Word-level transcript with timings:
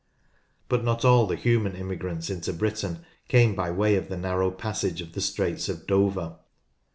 But 0.67 0.83
not 0.83 1.05
all 1.05 1.27
the 1.27 1.35
human 1.35 1.75
immigrants 1.75 2.31
into 2.31 2.53
Britain 2.53 3.05
came 3.27 3.53
by 3.53 3.69
way 3.69 3.95
of 3.97 4.09
the 4.09 4.17
narrow 4.17 4.49
passage 4.49 4.99
of 4.99 5.13
the 5.13 5.21
Straits 5.21 5.69
of 5.69 5.85
Dover. 5.85 6.37